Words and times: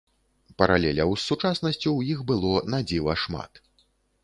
Паралеляў 0.61 1.13
з 1.17 1.21
сучаснасцю 1.29 1.77
ў 1.77 2.01
іх 2.17 2.25
было 2.33 2.65
надзіва 2.77 3.13
шмат. 3.27 3.51